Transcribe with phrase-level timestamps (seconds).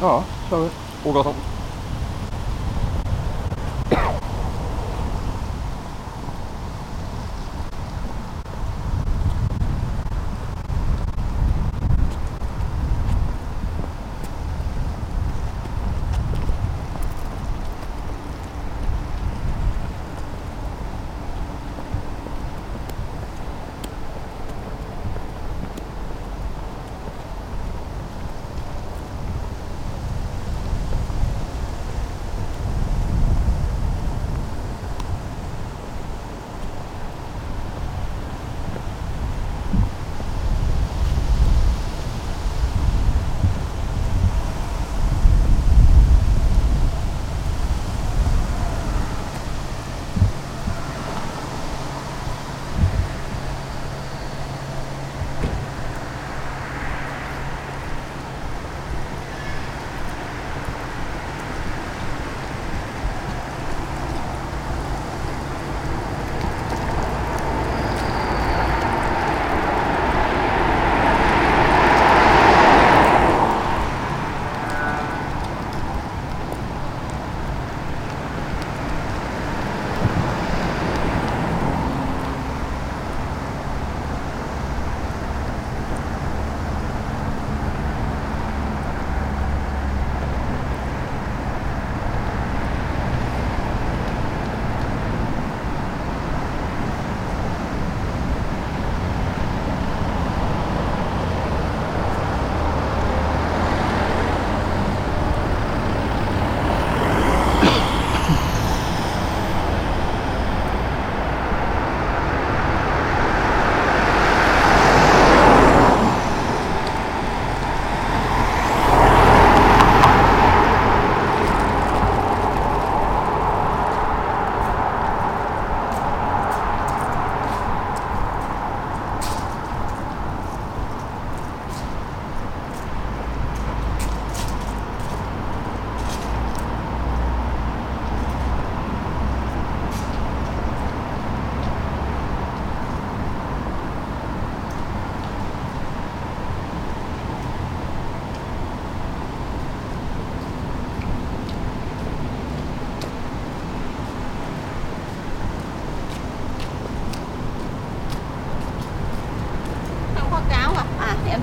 [0.00, 0.68] Ja, kör vi.
[1.04, 1.34] Ågatan.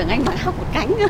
[0.00, 1.08] tưởng anh bảo học một cánh nữa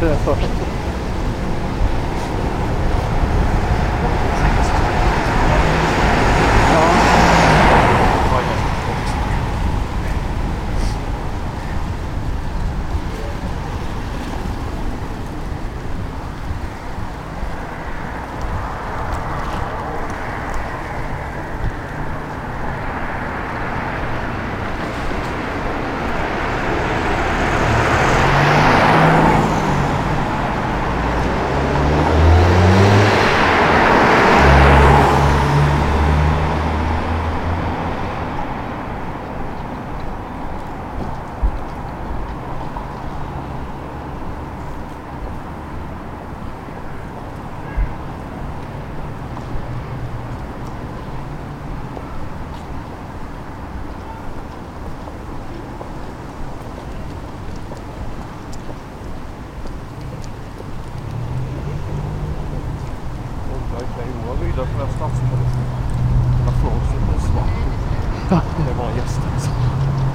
[0.00, 0.36] Trời ơi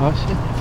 [0.00, 0.59] 好，谢。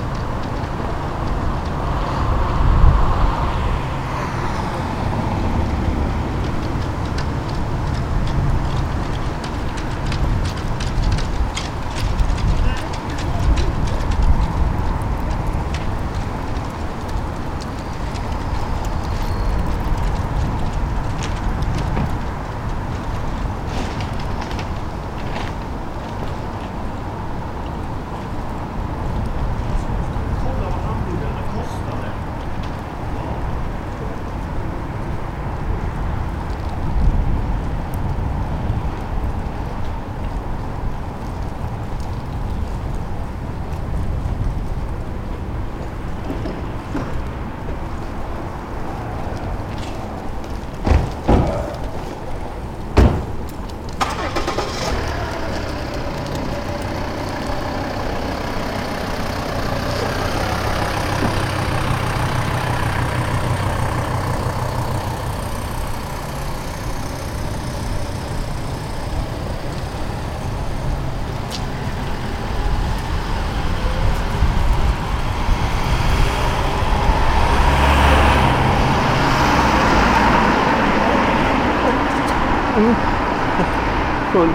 [84.31, 84.49] Cool.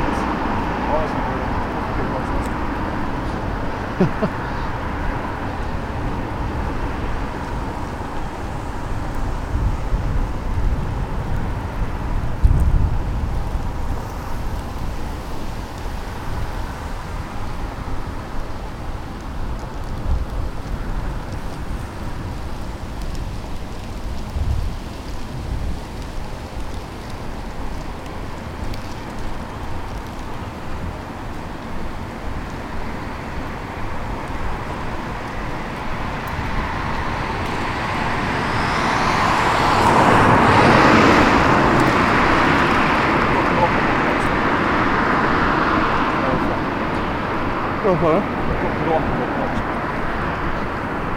[47.94, 48.22] Vad sa du?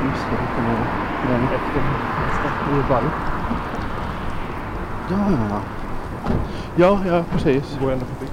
[0.08, 0.74] Just det, det kommer
[1.30, 1.44] den.
[1.44, 1.80] Efter
[2.70, 3.10] i.
[5.10, 5.62] Ja, ja, ja.
[6.76, 7.78] Ja, ja, precis.
[7.82, 8.32] Går ända förbi.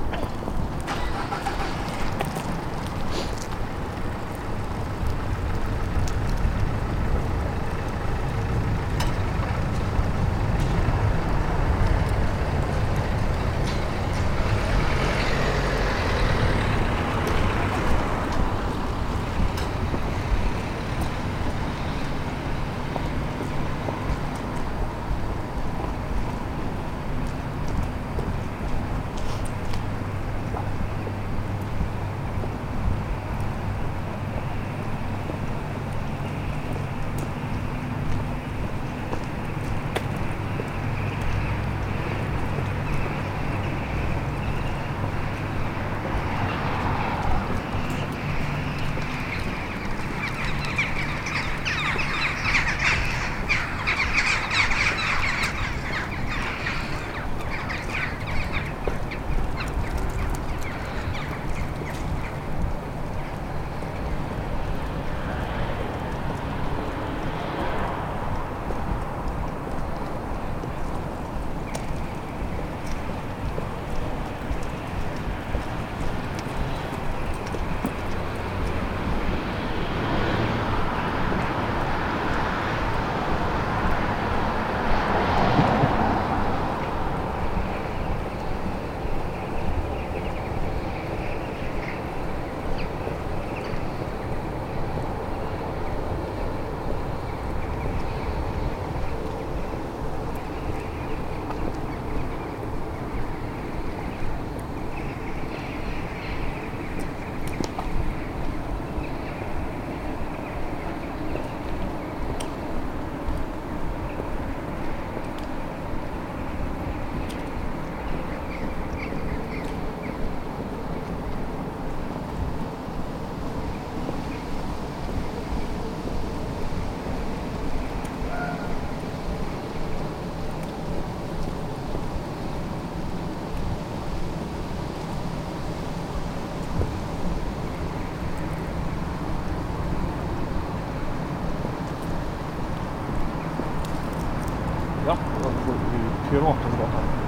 [146.34, 147.23] 别乱，别乱。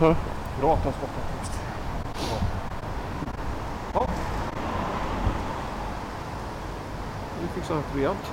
[0.00, 0.14] Ja.
[0.60, 1.60] Bra transportapparat.
[2.14, 2.36] Ja.
[3.94, 4.06] Ja.
[7.40, 8.32] Vi fixar något rejält.